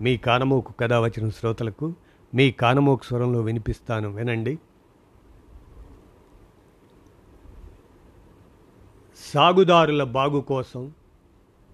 [0.00, 1.94] మీ కానమోకు కథ వచ్చిన శ్రోతలకు
[2.34, 4.58] మీ కానమోకు స్వరంలో వినిపిస్తాను వినండి.
[9.34, 10.92] సాగుదారుల బాగు కోసం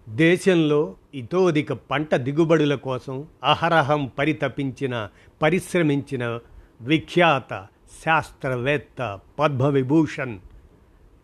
[0.08, 5.08] దేశంలో ఇతోధిక పంట దిగుబడుల కోసం అహరహం పరితపించిన
[5.42, 6.38] పరిశ్రమించిన
[6.80, 7.66] విఖ్యాత
[8.04, 10.38] శాస్త్రవేత్త పద్మవిభూషణ్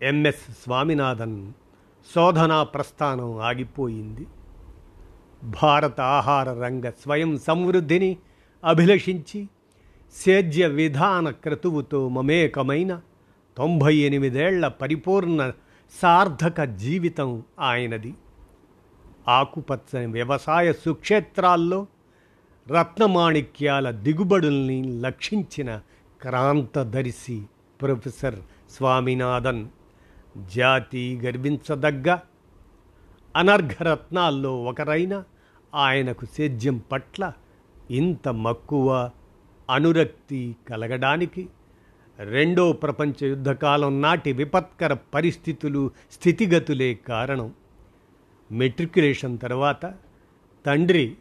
[0.03, 1.53] ఎంఎస్ స్వామినాథన్
[2.15, 4.27] శోధనా ప్రస్థానం ఆగిపోయింది.
[5.63, 8.17] భారత ఆహార రంగ స్వయం సమృద్ధిని
[8.65, 9.49] అభిలషించి
[10.25, 13.01] సేద్య విధాన క్రతువుతో మమేకమైన
[13.57, 15.53] తొంభై ఎనిమిదేళ్ళ పరిపూర్ణ
[16.03, 18.15] సార్థక జీవితం ఆయనది.
[19.29, 21.87] ఆకుపచ్చని వ్యవసాయ సుక్షేత్రాల్లో
[22.69, 25.81] రత్నమాణిక్యాల దిగుబడుల్ని లక్షించిన
[26.23, 27.43] క్రాంతదర్శి
[27.81, 28.37] ప్రొఫెసర్
[28.71, 29.69] స్వామినాథన్.
[30.57, 32.19] జాతి గర్వించదగ్గ
[33.37, 35.25] అనర్ఘరత్నాల్లో ఒకరైన
[35.75, 37.33] ఆయనకు సేద్యం పట్ల
[37.91, 39.11] ఇంత మక్కువ
[39.71, 41.49] అనురక్తి కలగడానికి
[42.19, 47.53] రెండో ప్రపంచ యుద్ధకాలం నాటి విపత్కర పరిస్థితులు స్థితిగతులే కారణం.
[48.53, 49.95] మెట్రికులేషన్ తర్వాత
[50.67, 51.15] తండ్రి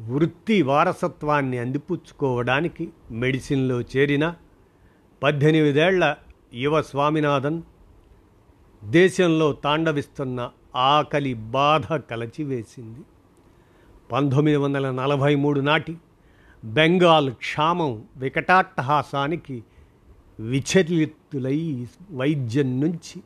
[0.00, 4.34] వృత్తి వారసత్వాన్ని అందిపుచ్చుకోవడానికి మెడిసిన్లో చేరిన
[5.22, 6.16] పద్దెనిమిదేళ్ళ
[6.54, 7.62] యువ స్వామినాథన్
[8.84, 13.00] దేశంలో తాండవిస్తున్న ఆకలి బాధ కలచివేసింది.
[14.12, 15.98] పంతొమ్మిది వందల నలభై మూడు నాటి
[16.64, 19.64] బెంగాల్ క్షామం వికటాట్టహాసానికి
[20.40, 23.22] విచలితులై వైద్యం నుంచి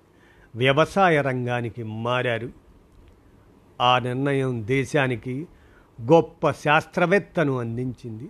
[0.54, 2.67] వ్యవసాయ రంగానికి మారారు.
[3.80, 5.46] ఆ నిర్ణయం దేశానికి
[6.02, 8.28] గొప్ప శాస్త్రవేత్తను అందించింది.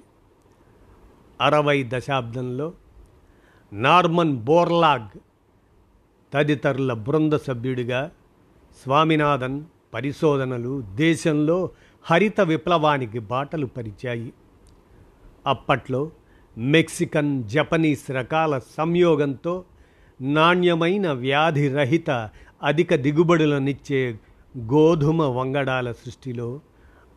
[1.41, 2.73] అరవై దశాబ్దంలో
[3.73, 5.19] నార్మన్ బోర్లాగ్
[6.35, 8.11] తదితరుల బృంద సభ్యుడిగా
[8.83, 11.71] స్వామినాథన్ పరిశోధనలు దేశంలో
[12.03, 14.33] హరిత విప్లవానికి బాటలు పరిచాయి.
[15.47, 16.11] అప్పట్లో
[16.59, 19.65] మెక్సికన్ జపనీస్ రకాల సంయోగంతో
[20.21, 22.31] నాణ్యమైన వ్యాధిరహిత
[22.63, 24.19] అధిక దిగుబడులనిచ్చే
[24.57, 26.61] గోధుమ వంగడాల సృష్టిలో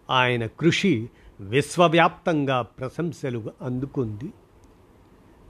[0.09, 4.33] ఆయన కృషి విశ్వవ్యాప్తంగా ప్రశంసలు అందుకుంది.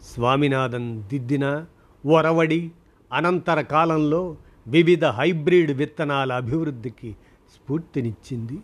[0.03, 1.65] స్వామినాథన్ దిద్దిన
[2.05, 2.71] ఒరవడి
[3.13, 7.15] అనంతర కాలంలో వివిధ హైబ్రిడ్ విత్తనాల అభివృద్ధికి
[7.55, 8.59] స్ఫూర్తినిచ్చింది.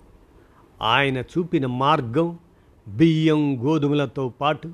[0.82, 2.40] ఆయన చూపిన మార్గం
[2.88, 4.72] బియ్యం గోధుమలతో పాటు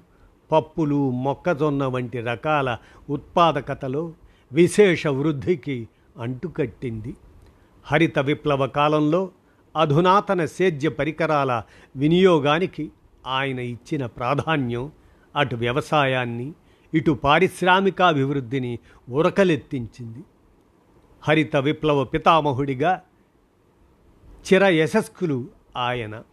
[0.51, 2.77] పప్పులు మొక్కజొన్న వంటి రకాల
[3.09, 4.13] ఉత్పాదకతలో
[4.51, 5.87] విశేష వృద్ధికి
[6.19, 7.15] అంటుకట్టింది.
[7.85, 9.31] హరిత విప్లవ కాలంలో
[9.77, 11.63] అధునాతన సేద్య పరికరాల
[11.95, 12.91] వినియోగానికి
[13.27, 14.91] ఆయన ఇచ్చిన ప్రాధాన్యం
[15.35, 16.53] అటు వ్యవసాయాన్ని
[16.93, 20.23] ఇటు పారిశ్రామికాభివృద్ధిని ఉరకలెత్తించింది.
[21.21, 23.01] హరిత విప్లవ పితామహుడిగా
[24.31, 26.23] చిర యశస్కులు ఆయన.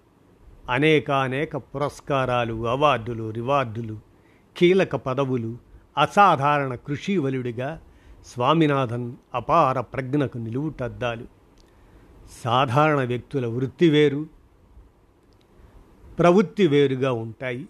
[0.70, 3.98] అనేకానేక పురస్కారాలు అవార్డులు రివార్డులు
[4.56, 5.58] కీలక పదవులు
[5.98, 7.80] అసాధారణ కృషివలుడిగా
[8.26, 11.39] స్వామినాథన్ అపార ప్రజ్ఞకు నిలువుటద్దాలు.
[12.44, 14.26] సాధారణ వ్యక్తుల వృత్తి వేరు
[16.18, 17.68] ప్రవృత్తి వేరుగా ఉంటాయి.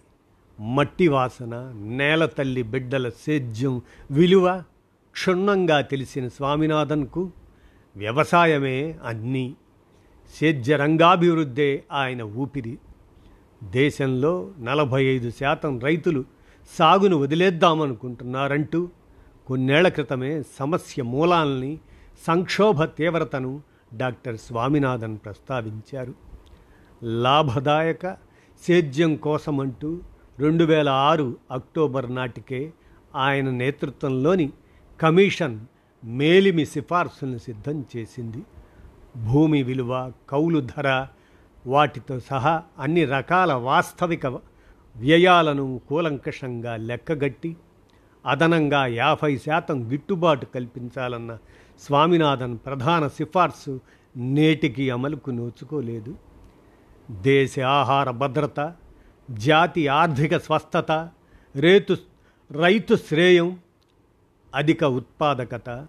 [0.59, 4.63] మట్టి వాసన నేల తల్లి బిడ్డల సేద్యం విలువ
[5.11, 7.31] క్షుణ్ణంగా తెలిసిన స్వామినాథన్కు
[7.95, 9.55] వ్యవసాయమే అన్నీ.
[10.39, 12.77] సేద్య రంగాభివృద్ధే ఆయన ఊపిరి.
[13.63, 16.25] దేశంలో నలభై ఐదు శాతం రైతులు
[16.79, 18.89] సాగును వదిలేద్దామనుకుంటున్నారంటూ
[19.47, 21.79] కొన్నేళ్ళ క్రితమే సమస్య మూలాల్ని
[22.27, 26.13] సంక్షోభ తీవ్రతను డాక్టర్ స్వామినాథన్ ప్రస్తావించారు.
[27.03, 28.13] లాభదాయక
[28.67, 29.99] సేద్యం కోసమంటూ
[30.39, 32.73] రెండు వేల ఆరు అక్టోబర్ నాటికే
[33.15, 34.53] ఆయన నేతృత్వంలోని
[35.01, 35.59] కమిషన్
[36.03, 38.43] మేలిమి సిఫార్సులను సిద్ధం చేసింది.
[39.31, 41.07] భూమి విలువ కౌలు ధర
[41.67, 44.27] వాటితో సహా అన్ని రకాల వాస్తవిక
[44.95, 47.57] వ్యయాలను కూలంకషంగా లెక్కగట్టి
[48.25, 51.37] అదనంగా యాభై శాతం గిట్టుబాటు కల్పించాలన్న
[51.81, 53.79] స్వామినాథన్ ప్రధాన సిఫార్సు
[54.17, 56.15] నేటికి అమలుకు నోచుకోలేదు.
[57.11, 58.73] దేశ ఆహార భద్రత
[59.31, 61.09] జాతి ఆర్థిక స్వస్థత
[61.55, 61.97] రేతు
[62.51, 63.59] రైతు శ్రేయం
[64.55, 65.87] అధిక ఉత్పాదకత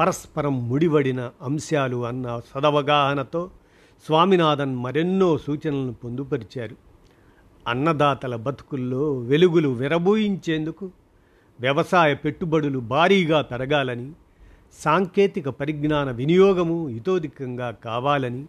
[0.00, 3.50] పరస్పరం ముడివడిన అంశాలు అన్న సదవగాహనతో
[4.06, 6.76] స్వామినాథన్ మరెన్నో సూచనలను పొందుపరిచారు.
[7.68, 10.90] అన్నదాతల బతుకుల్లో వెలుగులు విరబూయించేందుకు
[11.60, 14.12] వ్యవసాయ పెట్టుబడులు భారీగా పెరగాలని
[14.72, 18.46] సాంకేతిక పరిజ్ఞాన వినియోగము ఇతోధికంగా కావాలని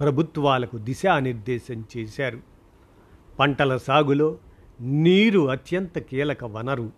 [0.00, 2.40] ప్రభుత్వాలకు దిశానిర్దేశం చేశారు.
[3.38, 4.38] పంటల సాగులో
[4.80, 6.92] నీరు అత్యంత కీలక వనరు.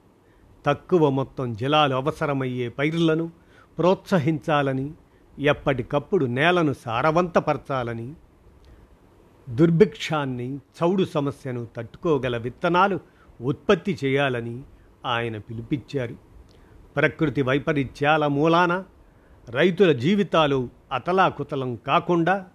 [0.66, 3.30] తక్కువ మొత్తం జలాలు అవసరమయ్యే పైర్లను
[3.78, 4.92] ప్రోత్సహించాలని
[5.38, 8.14] ఎప్పటికప్పుడు నేలను సారవంతపరచాలని
[9.48, 13.00] దుర్భిక్షాన్ని చౌడు సమస్యను తట్టుకోగల విత్తనాలు
[13.40, 14.62] ఉత్పత్తి చేయాలని
[15.06, 16.25] ఆయన పిలుపిచ్చారు
[16.96, 18.84] ప్రకృతి వైపరీత్యాల మూలాన
[19.48, 22.46] రైతుల జీవితాలు అతలాకుతలం కాకుండా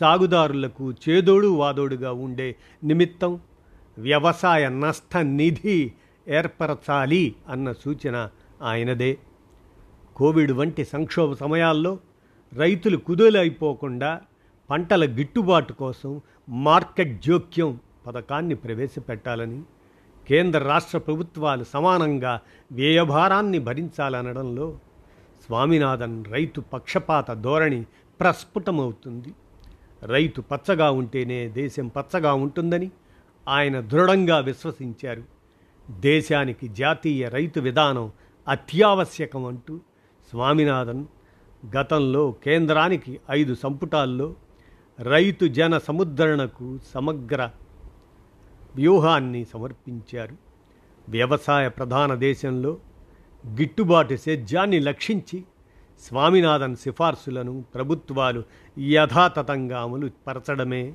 [0.00, 3.40] సాగుదారులకు చేదోడు వాదోడుగా ఉండే నిమిత్తం
[3.98, 5.92] వ్యవసాయ నష్ట నిధి
[6.28, 8.28] ఏర్పరచాలి అన్న సూచన
[8.62, 9.18] ఆయనదే.
[10.16, 11.98] కోవిడ్ వంటి సంక్షోభ సమయాల్లో
[12.52, 14.20] రైతులు కుదులైపోకుండా
[14.70, 19.62] పంటల గిట్టుబాటు కోసం మార్కెట్ జోక్యం పథకాన్ని ప్రవేశపెట్టాలని
[20.28, 22.40] కేంద్ర రాష్ట్ర ప్రభుత్వాలు సమానంగా
[22.72, 24.78] వ్యయభారాన్ని భరించాలనడంలో
[25.46, 27.84] స్వామినాథన్ రైతు పక్షపాత ధోరణి
[28.20, 29.32] ప్రస్ఫుటమవుతుంది.
[30.02, 32.90] రైతు పచ్చగా ఉంటేనే దేశం పచ్చగా ఉంటుందని
[33.48, 35.22] ఆయన దృఢంగా విశ్వసించారు.
[35.90, 38.12] దేశానికి జాతీయ రైతు విధానం
[38.48, 39.80] అత్యావశ్యకం అంటూ
[40.30, 41.04] స్వామినాథన్
[41.76, 44.34] గతంలో కేంద్రానికి ఐదు సంపుటాల్లో
[45.00, 47.50] రైతు జన సముద్ధరణకు సమగ్ర
[48.76, 50.36] వ్యూహాన్ని సమర్పించారు.
[51.08, 52.78] వ్యవసాయ ప్రధాన దేశంలో
[53.46, 55.44] గిట్టుబాటు సేద్యాన్ని లక్షించి
[56.02, 58.44] స్వామినాథన్ సిఫార్సులను ప్రభుత్వాలు
[58.78, 60.94] యథాతథంగా అమలు పరచడమే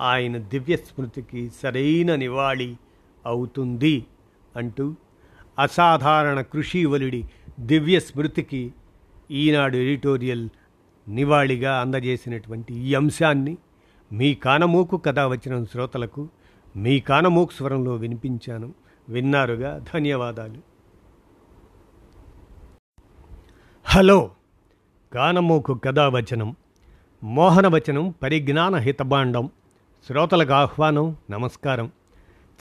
[0.00, 2.76] ఆయన దివ్య స్మృతికి సరైన నివాళి
[3.26, 4.06] అవుతుంది
[4.56, 4.94] అంటూ
[5.58, 7.24] అసాధారణ కృషివలుడి
[7.60, 8.72] దివ్య స్మృతికి
[9.30, 10.48] ఈనాడు ఎడిటోరియల్
[11.08, 13.56] నివాళిగా అందజేసినటువంటి ఈ అంశాన్ని
[14.12, 16.28] మీ కానమోకు కథ వచ్చిన శ్రోతలకు
[16.76, 18.74] మీ కానమోక్ స్వరంలో వినిపించాను.
[19.08, 19.84] విన్నారుగా?
[19.94, 20.58] ధన్యవాదాలు.
[23.84, 24.30] హలో.
[25.14, 26.56] కానమోకు కథావచనం.
[27.24, 29.50] మోహనవచనం పరిజ్ఞాన హితబాండం
[30.06, 31.92] శ్రోతలకు ఆహ్వానం నమస్కారం.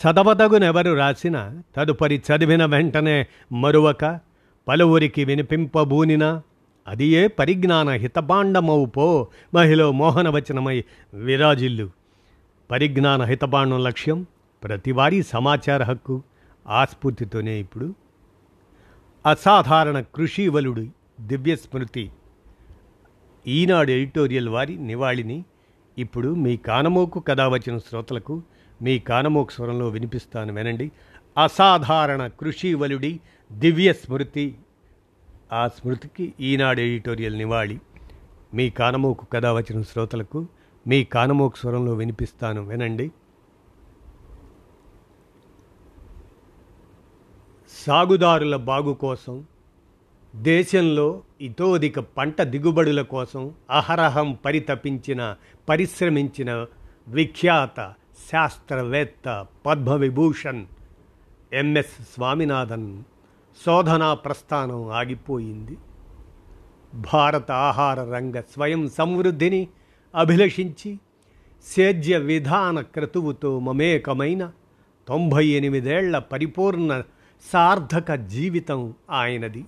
[0.01, 4.19] చదవదగునెవరు రాసిన తదుపరి చదివిన వెంటనే మరువక
[4.67, 6.41] పలువురికి వినిపింపబూనినా
[6.87, 12.00] అది ఏ పరిజ్ఞాన హితబాండమవు పో మహిళ మోహనవచనమై విరాజిల్లు.
[12.71, 14.25] పరిజ్ఞాన హితబాణం లక్ష్యం
[14.63, 16.23] ప్రతివారీ సమాచార హక్కు
[16.67, 17.95] ఆస్ఫూర్తితోనే ఇప్పుడు.
[19.25, 20.87] అసాధారణ కృషివలుడు
[21.21, 22.11] దివ్య స్మృతి
[23.47, 25.45] ఈనాడు ఎడిటోరియల్ వారి నివాళిని
[25.97, 28.43] ఇప్పుడు మీ కానమోకు కథ వచ్చిన శ్రోతలకు
[28.81, 30.91] మీ కానమోకు స్వరంలో వినిపిస్తాను వినండి.
[31.43, 33.19] అసాధారణ కృషివలుడి
[33.51, 34.55] దివ్య స్మృతి
[35.53, 37.79] ఆ స్మృతికి ఈనాడు ఎడిటోరియల్ నివాళి.
[38.53, 40.47] మీ కానమోకు కథ వచ్చిన శ్రోతలకు
[40.87, 42.61] మీ కానమోకు స్వరంలో వినిపిస్తాను.
[42.61, 43.11] వినండి.
[47.85, 49.45] సాగుదారుల బాగు కోసం
[50.35, 55.35] దేశంలో ఇతోధిక పంట దిగుబడుల కోసం అహరహం పరితపించిన
[55.69, 56.65] పరిశ్రమించిన
[57.07, 57.93] విఖ్యాత
[58.31, 60.65] శాస్త్రవేత్త పద్మవిభూషణ్
[61.53, 63.03] ఎంఎస్ స్వామినాథన్
[63.65, 65.77] శోధనా ప్రస్థానం ఆగిపోయింది.
[67.13, 69.67] భారత ఆహార రంగ స్వయం సమృద్ధిని
[70.15, 70.99] అభిలషించి
[71.65, 74.51] సేద్య విధాన క్రతువుతో మమేకమైన
[75.07, 77.03] తొంభై ఎనిమిదేళ్ళ పరిపూర్ణ
[77.51, 79.65] సార్థక జీవితం ఆయనది.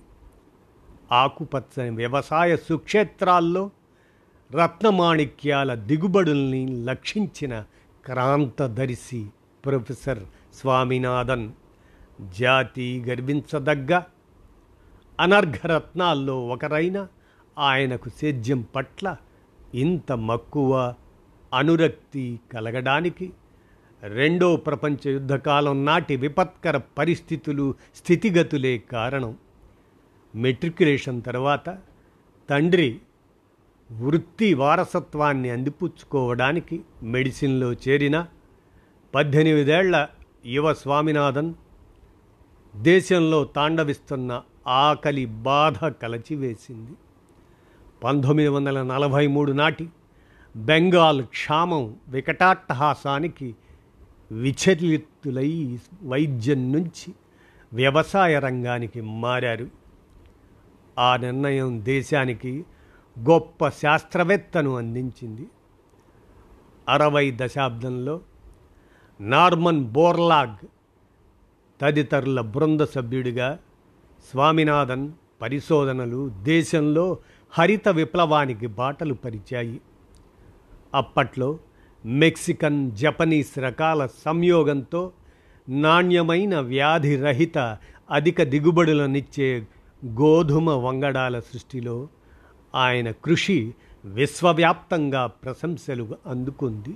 [1.12, 3.70] ఆకుపచ్చని వ్యవసాయ సుక్షేత్రాల్లో
[4.54, 7.64] రత్నమాణిక్యాల దిగుబడుల్ని లక్షించిన
[8.06, 9.26] క్రాంతదర్శి
[9.64, 10.22] ప్రొఫెసర్
[10.54, 11.50] స్వామినాథన్
[12.38, 14.02] జాతి గర్వించదగ్గ
[15.20, 17.06] అనర్ఘరత్నాల్లో ఒకరైన
[17.58, 19.16] ఆయనకు సేద్యం పట్ల
[19.74, 20.94] ఇంత మక్కువ
[21.54, 23.32] అనురక్తి కలగడానికి
[24.02, 29.36] రెండో ప్రపంచ యుద్ధకాలం నాటి విపత్కర పరిస్థితులు స్థితిగతులే కారణం.
[30.34, 31.78] మెట్రికులేషన్ తర్వాత
[32.50, 32.98] తండ్రి
[33.92, 38.26] వృత్తి వారసత్వాన్ని అందిపుచ్చుకోవడానికి మెడిసిన్లో చేరిన
[39.14, 40.08] పద్దెనిమిదేళ్ళ
[40.46, 41.54] యువ స్వామినాథన్
[42.76, 46.92] దేశంలో తాండవిస్తున్న ఆకలి బాధ కలచివేసింది.
[48.02, 49.88] పంతొమ్మిది వందల నలభై మూడు నాటి
[50.56, 53.54] బెంగాల్ క్షామం వికటాట్టహాసానికి
[54.32, 57.14] విచలితులై వైద్యం నుంచి
[57.72, 59.68] వ్యవసాయ రంగానికి మారారు.
[60.98, 62.64] ఆ నిర్ణయం దేశానికి
[63.18, 65.46] గొప్ప శాస్త్రవేత్తను అందించింది.
[66.88, 68.20] అరవై దశాబ్దంలో
[69.20, 70.66] నార్మన్ బోర్లాగ్
[71.80, 73.58] తదితరుల బృంద సభ్యుడిగా
[74.30, 77.18] స్వామినాథన్ పరిశోధనలు దేశంలో
[77.58, 79.80] హరిత విప్లవానికి బాటలు పరిచాయి.
[80.94, 81.58] అప్పట్లో
[82.06, 85.12] మెక్సికన్ జపనీస్ రకాల సంయోగంతో
[85.68, 87.58] నాణ్యమైన వ్యాధిరహిత
[88.10, 89.66] అధిక దిగుబడులనిచ్చే
[90.06, 92.08] గోధుమ వంగడాల సృష్టిలో
[92.74, 96.94] ఆయన కృషి విశ్వవ్యాప్తంగా ప్రశంసలు అందుకుంది.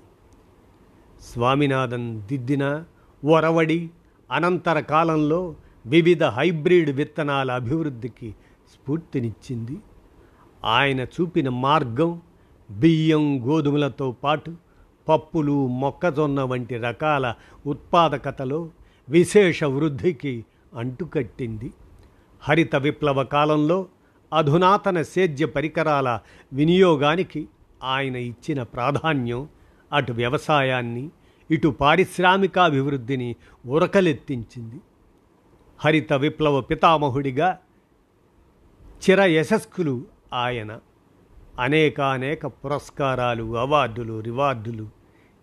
[1.32, 2.84] స్వామినాథన్ దిద్దిన
[3.24, 3.90] ఒరవడి
[4.32, 5.54] అనంతర కాలంలో
[5.86, 8.34] వివిధ హైబ్రిడ్ విత్తనాల అభివృద్ధికి
[8.72, 9.78] స్ఫూర్తినిచ్చింది.
[10.64, 12.22] ఆయన చూపిన మార్గం
[12.70, 14.56] బియ్యం గోధుమలతో పాటు
[15.08, 17.34] పప్పులు మొక్కజొన్న వంటి రకాల
[17.66, 18.70] ఉత్పాదకతలో
[19.08, 20.44] విశేష వృద్ధికి
[20.78, 21.72] అంటుకట్టింది.
[22.42, 23.86] హరిత విప్లవ కాలంలో
[24.32, 26.20] అధునాతన సేద్య పరికరాల
[26.52, 27.48] వినియోగానికి
[27.84, 29.48] ఆయన ఇచ్చిన ప్రాధాన్యం
[29.92, 31.10] అటు వ్యవసాయాన్ని
[31.50, 34.80] ఇటు పారిశ్రామికాభివృద్ధిని ఉరకలెత్తించింది.
[35.78, 37.58] హరిత విప్లవ పితామహుడిగా
[38.82, 40.78] చిర యశస్కులు ఆయన
[41.60, 44.88] అనేకానేక పురస్కారాలు అవార్డులు రివార్డులు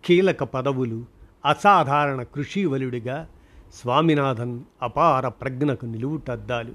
[0.04, 1.04] కీలక పదవులు
[1.46, 3.28] అసాధారణ కృషివలుడిగా
[3.74, 6.72] స్వామినాథన్ అపార ప్రజ్ఞకు నిలువుటద్దాలు.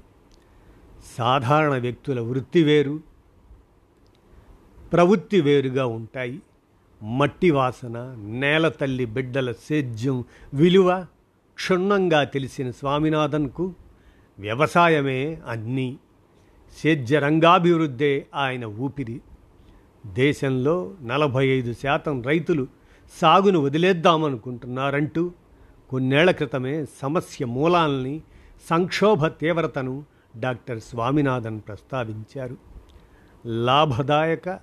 [1.18, 3.00] సాధారణ వ్యక్తుల వృత్తి వేరు
[4.92, 6.42] ప్రవృత్తి వేరుగా ఉంటాయి.
[7.02, 11.06] మట్టి వాసన నేల తల్లి బిడ్డల సేద్యం విలువ
[11.54, 13.74] క్షుణ్ణంగా తెలిసిన స్వామినాథన్కు
[14.38, 15.98] వ్యవసాయమే అన్నీ.
[16.78, 19.20] సేద్య రంగాభివృద్ధే ఆయన ఊపిరి.
[20.06, 22.66] దేశంలో నలభై ఐదు శాతం రైతులు
[23.20, 25.32] సాగును వదిలేద్దామనుకుంటున్నారంటూ
[25.90, 28.22] కొన్నేళ్ళ క్రితమే సమస్య మూలాల్ని
[28.70, 30.04] సంక్షోభ తీవ్రతను
[30.36, 32.56] డాక్టర్ స్వామినాథన్ ప్రస్తావించారు.
[33.46, 34.56] లాభదాయక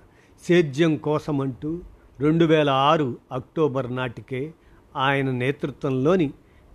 [0.46, 1.80] సేద్యం కోసమంటూ
[2.20, 4.52] రెండు వేల ఆరు అక్టోబర్ నాటికే
[4.96, 6.30] ఆయన నేతృత్వంలోని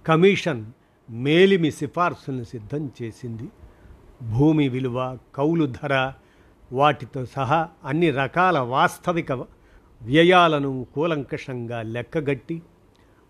[0.06, 0.66] కమిషన్
[1.10, 3.48] మేలిమి సిఫార్సులను సిద్ధం చేసింది.
[4.22, 6.14] భూమి విలువ కౌలు ధర
[6.72, 9.32] వాటితో సహా అన్ని రకాల వాస్తవిక
[10.02, 12.62] వ్యయాలను కూలంకషంగా లెక్కగట్టి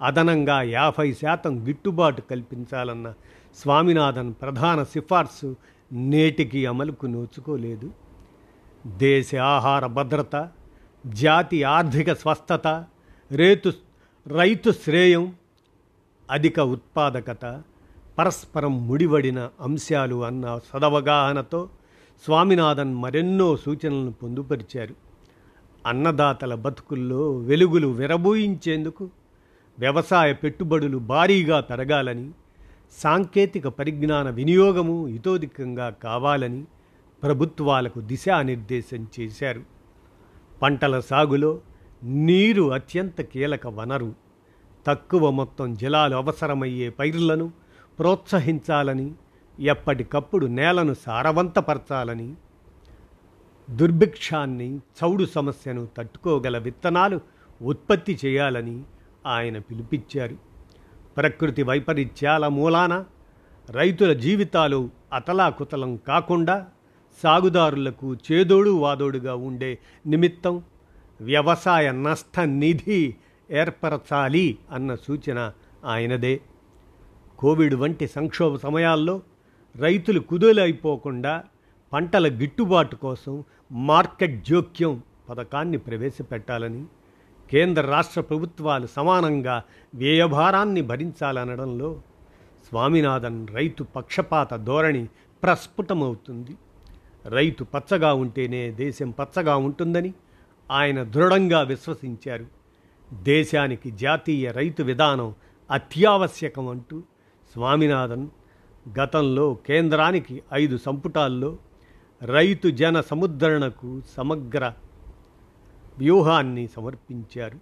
[0.02, 3.14] అదనంగా యాభై శాతం గిట్టుబాటు కల్పించాలన్న
[3.56, 5.56] స్వామినాథన్ ప్రధాన సిఫార్సు
[5.92, 7.92] నేటికి అమలుకు నోచుకోలేదు.
[8.88, 10.50] దేశ ఆహార భద్రత
[11.08, 12.86] జాతి ఆర్థిక స్వస్థత
[13.32, 13.74] రేతు
[14.28, 15.36] రైతు శ్రేయం
[16.32, 17.62] అధిక ఉత్పాదకత
[18.18, 21.70] పరస్పరం ముడివడిన అంశాలు అన్న సదవగాహనతో
[22.26, 24.96] స్వామినాథన్ మరెన్నో సూచనలను పొందుపరిచారు.
[25.88, 29.10] అన్నదాతల బతుకుల్లో వెలుగులు విరబూయించేందుకు
[29.80, 32.32] వ్యవసాయ పెట్టుబడులు భారీగా పెరగాలని
[32.92, 36.64] సాంకేతిక పరిజ్ఞాన వినియోగము ఇతోధికంగా కావాలని
[37.24, 39.62] ప్రభుత్వాలకు దిశానిర్దేశం చేశారు.
[40.62, 41.60] పంటల సాగులో
[42.04, 44.14] నీరు అత్యంత కీలక వనరు.
[44.88, 47.65] తక్కువ మొత్తం జలాలు అవసరమయ్యే పైర్లను
[48.00, 49.12] ప్రోత్సహించాలని
[49.60, 52.36] ఎప్పటికప్పుడు నేలను సారవంతపరచాలని
[53.70, 57.22] దుర్భిక్షాన్ని చౌడు సమస్యను తట్టుకోగల విత్తనాలు
[57.62, 58.84] ఉత్పత్తి చేయాలని
[59.26, 60.38] ఆయన పిలుపిచ్చారు
[61.18, 63.06] ప్రకృతి వైపరీత్యాల మూలాన
[63.70, 66.68] రైతుల జీవితాలు అతలాకుతలం కాకుండా
[67.24, 70.64] సాగుదారులకు చేదోడు వాదోడుగా ఉండే నిమిత్తం
[71.22, 73.16] వ్యవసాయ నష్ట నిధి
[73.52, 75.52] ఏర్పరచాలి అన్న సూచన
[75.86, 76.42] ఆయనదే.
[77.40, 79.22] కోవిడ్ వంటి సంక్షోభ సమయాల్లో
[79.76, 81.44] రైతులు కుదేలైపోకుండా
[81.94, 86.86] పంటల గిట్టుబాటు కోసం మార్కెట్ జోక్యం పథకాన్ని ప్రవేశపెట్టాలని
[87.52, 89.64] కేంద్ర రాష్ట్ర ప్రభుత్వాలు సమానంగా
[89.96, 92.02] వ్యయభారాన్ని భరించాలనడంలో
[92.70, 95.08] స్వామినాథన్ రైతు పక్షపాత ధోరణి
[95.44, 96.56] ప్రస్ఫుటమవుతుంది.
[97.26, 100.14] రైతు పచ్చగా ఉంటేనే దేశం పచ్చగా ఉంటుందని
[100.72, 102.46] ఆయన దృఢంగా విశ్వసించారు.
[103.24, 105.36] దేశానికి జాతీయ రైతు విధానం
[105.72, 107.04] అత్యావశ్యకం అంటూ
[107.56, 108.28] స్వామినాథన్
[109.00, 111.58] గతంలో కేంద్రానికి ఐదు సంపుటాల్లో
[112.22, 114.74] రైతు జన సముద్ధరణకు సమగ్ర
[115.98, 117.60] వ్యూహాన్ని సమర్పించారు.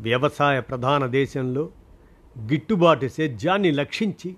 [0.00, 1.70] వ్యవసాయ ప్రధాన దేశంలో
[2.38, 4.36] గిట్టుబాటు సేద్యాన్ని లక్షించి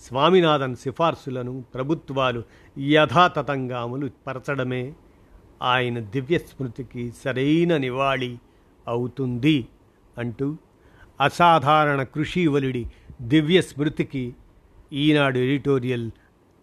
[0.00, 2.42] స్వామినాథన్ సిఫార్సులను ప్రభుత్వాలు
[2.78, 4.94] యథాతథంగా అమలు పరచడమే
[5.62, 8.38] ఆయన దివ్య స్మృతికి సరైన నివాళి
[8.86, 9.68] అవుతుంది
[10.18, 10.56] అంటూ
[11.20, 12.86] అసాధారణ కృషివలుడి
[13.22, 14.34] దివ్య స్మృతికి
[14.92, 16.10] ఈనాడు ఎడిటోరియల్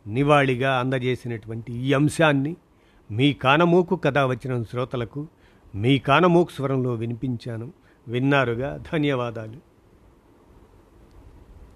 [0.08, 2.56] నివాళిగా అందజేసినటువంటి ఈ అంశాన్ని
[3.12, 5.28] మీ కానమోకు కథ వచ్చిన శ్రోతలకు
[5.76, 7.74] మీ కానమోకు స్వరంలో వినిపించాను.
[8.08, 8.84] విన్నారుగా?
[8.94, 9.69] ధన్యవాదాలు.